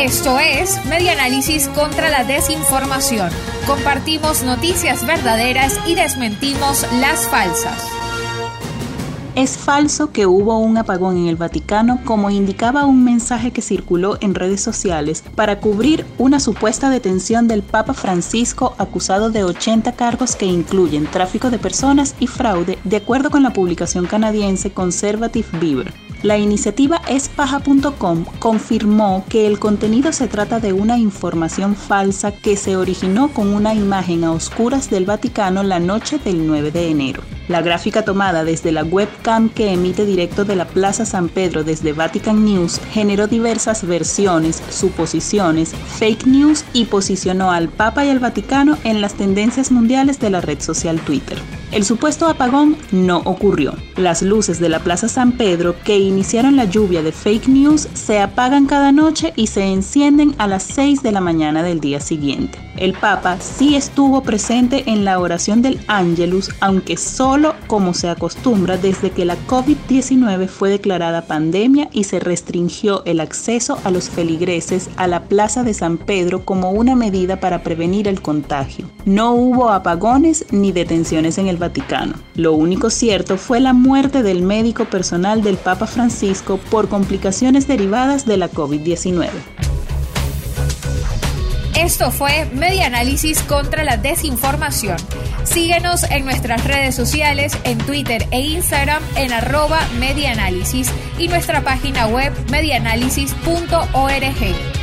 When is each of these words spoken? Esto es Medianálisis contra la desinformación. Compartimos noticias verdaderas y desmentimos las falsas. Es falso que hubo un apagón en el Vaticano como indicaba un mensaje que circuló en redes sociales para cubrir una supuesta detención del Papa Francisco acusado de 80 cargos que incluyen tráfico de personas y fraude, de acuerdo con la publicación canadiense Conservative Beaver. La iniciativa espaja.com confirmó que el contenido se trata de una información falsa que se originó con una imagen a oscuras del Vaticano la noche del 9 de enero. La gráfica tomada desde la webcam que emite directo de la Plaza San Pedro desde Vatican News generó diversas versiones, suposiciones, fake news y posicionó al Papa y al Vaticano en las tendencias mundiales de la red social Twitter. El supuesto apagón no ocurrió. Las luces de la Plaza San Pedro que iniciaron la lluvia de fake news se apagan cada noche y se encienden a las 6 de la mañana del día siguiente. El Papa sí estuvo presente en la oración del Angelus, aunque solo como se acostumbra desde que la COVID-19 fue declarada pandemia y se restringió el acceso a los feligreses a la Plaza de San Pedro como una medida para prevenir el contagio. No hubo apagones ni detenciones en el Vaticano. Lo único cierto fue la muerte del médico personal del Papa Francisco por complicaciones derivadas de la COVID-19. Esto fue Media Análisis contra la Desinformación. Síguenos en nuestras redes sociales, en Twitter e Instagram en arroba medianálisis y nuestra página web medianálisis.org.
Esto 0.00 0.38
es 0.38 0.84
Medianálisis 0.86 1.68
contra 1.68 2.10
la 2.10 2.24
desinformación. 2.24 3.30
Compartimos 3.66 4.42
noticias 4.42 5.06
verdaderas 5.06 5.78
y 5.86 5.94
desmentimos 5.94 6.86
las 7.00 7.26
falsas. 7.28 7.90
Es 9.34 9.58
falso 9.58 10.12
que 10.12 10.26
hubo 10.26 10.58
un 10.58 10.78
apagón 10.78 11.16
en 11.16 11.26
el 11.26 11.34
Vaticano 11.34 11.98
como 12.04 12.30
indicaba 12.30 12.84
un 12.84 13.02
mensaje 13.02 13.50
que 13.50 13.62
circuló 13.62 14.16
en 14.20 14.36
redes 14.36 14.60
sociales 14.60 15.24
para 15.34 15.58
cubrir 15.58 16.06
una 16.18 16.38
supuesta 16.38 16.88
detención 16.88 17.48
del 17.48 17.64
Papa 17.64 17.94
Francisco 17.94 18.76
acusado 18.78 19.30
de 19.30 19.42
80 19.42 19.90
cargos 19.92 20.36
que 20.36 20.46
incluyen 20.46 21.06
tráfico 21.06 21.50
de 21.50 21.58
personas 21.58 22.14
y 22.20 22.28
fraude, 22.28 22.78
de 22.84 22.96
acuerdo 22.96 23.30
con 23.30 23.42
la 23.42 23.52
publicación 23.52 24.06
canadiense 24.06 24.70
Conservative 24.70 25.48
Beaver. 25.58 26.03
La 26.24 26.38
iniciativa 26.38 27.02
espaja.com 27.06 28.24
confirmó 28.38 29.26
que 29.28 29.46
el 29.46 29.58
contenido 29.58 30.10
se 30.10 30.26
trata 30.26 30.58
de 30.58 30.72
una 30.72 30.96
información 30.96 31.76
falsa 31.76 32.32
que 32.32 32.56
se 32.56 32.78
originó 32.78 33.28
con 33.28 33.48
una 33.52 33.74
imagen 33.74 34.24
a 34.24 34.32
oscuras 34.32 34.88
del 34.88 35.04
Vaticano 35.04 35.62
la 35.62 35.80
noche 35.80 36.18
del 36.18 36.46
9 36.46 36.70
de 36.70 36.88
enero. 36.88 37.22
La 37.48 37.60
gráfica 37.60 38.06
tomada 38.06 38.42
desde 38.42 38.72
la 38.72 38.84
webcam 38.84 39.50
que 39.50 39.74
emite 39.74 40.06
directo 40.06 40.46
de 40.46 40.56
la 40.56 40.64
Plaza 40.64 41.04
San 41.04 41.28
Pedro 41.28 41.62
desde 41.62 41.92
Vatican 41.92 42.42
News 42.42 42.80
generó 42.90 43.26
diversas 43.26 43.86
versiones, 43.86 44.62
suposiciones, 44.70 45.74
fake 45.98 46.26
news 46.26 46.64
y 46.72 46.86
posicionó 46.86 47.52
al 47.52 47.68
Papa 47.68 48.06
y 48.06 48.08
al 48.08 48.18
Vaticano 48.18 48.78
en 48.84 49.02
las 49.02 49.12
tendencias 49.12 49.70
mundiales 49.70 50.20
de 50.20 50.30
la 50.30 50.40
red 50.40 50.62
social 50.62 50.98
Twitter. 51.00 51.36
El 51.74 51.84
supuesto 51.84 52.28
apagón 52.28 52.76
no 52.92 53.18
ocurrió. 53.24 53.74
Las 53.96 54.22
luces 54.22 54.60
de 54.60 54.68
la 54.68 54.78
Plaza 54.78 55.08
San 55.08 55.32
Pedro 55.32 55.74
que 55.82 55.98
iniciaron 55.98 56.54
la 56.54 56.66
lluvia 56.66 57.02
de 57.02 57.10
fake 57.10 57.48
news 57.48 57.88
se 57.94 58.20
apagan 58.20 58.66
cada 58.66 58.92
noche 58.92 59.32
y 59.34 59.48
se 59.48 59.64
encienden 59.64 60.36
a 60.38 60.46
las 60.46 60.62
6 60.62 61.02
de 61.02 61.10
la 61.10 61.20
mañana 61.20 61.64
del 61.64 61.80
día 61.80 61.98
siguiente. 61.98 62.60
El 62.76 62.92
Papa 62.92 63.38
sí 63.40 63.76
estuvo 63.76 64.22
presente 64.22 64.84
en 64.86 65.04
la 65.04 65.20
oración 65.20 65.62
del 65.62 65.80
Angelus, 65.86 66.50
aunque 66.60 66.96
solo 66.96 67.54
como 67.68 67.94
se 67.94 68.08
acostumbra 68.08 68.76
desde 68.76 69.10
que 69.10 69.24
la 69.24 69.36
COVID-19 69.46 70.48
fue 70.48 70.70
declarada 70.70 71.26
pandemia 71.26 71.88
y 71.92 72.04
se 72.04 72.18
restringió 72.18 73.04
el 73.04 73.20
acceso 73.20 73.78
a 73.84 73.90
los 73.90 74.10
feligreses 74.10 74.90
a 74.96 75.06
la 75.06 75.24
Plaza 75.24 75.62
de 75.62 75.74
San 75.74 75.98
Pedro 75.98 76.44
como 76.44 76.70
una 76.70 76.96
medida 76.96 77.38
para 77.38 77.62
prevenir 77.62 78.08
el 78.08 78.20
contagio. 78.22 78.90
No 79.04 79.34
hubo 79.34 79.70
apagones 79.70 80.46
ni 80.50 80.72
detenciones 80.72 81.38
en 81.38 81.46
el 81.46 81.58
Vaticano. 81.64 82.14
Lo 82.34 82.52
único 82.52 82.90
cierto 82.90 83.38
fue 83.38 83.60
la 83.60 83.72
muerte 83.72 84.22
del 84.22 84.42
médico 84.42 84.84
personal 84.84 85.42
del 85.42 85.56
Papa 85.56 85.86
Francisco 85.86 86.58
por 86.70 86.88
complicaciones 86.88 87.66
derivadas 87.66 88.26
de 88.26 88.36
la 88.36 88.50
COVID-19. 88.50 89.30
Esto 91.76 92.10
fue 92.10 92.46
Media 92.52 92.86
Análisis 92.86 93.42
contra 93.42 93.82
la 93.82 93.96
Desinformación. 93.96 94.96
Síguenos 95.44 96.04
en 96.04 96.24
nuestras 96.24 96.64
redes 96.64 96.94
sociales, 96.94 97.58
en 97.64 97.78
Twitter 97.78 98.26
e 98.30 98.40
Instagram 98.40 99.02
en 99.16 99.32
arroba 99.32 99.80
medianálisis 99.98 100.90
y 101.18 101.28
nuestra 101.28 101.62
página 101.62 102.06
web 102.06 102.32
medianálisis.org. 102.50 104.73